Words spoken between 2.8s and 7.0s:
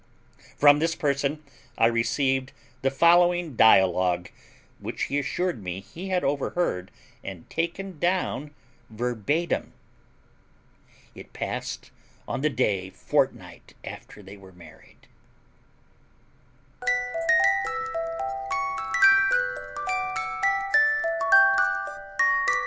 the following dialogue, which he assured me he had overheard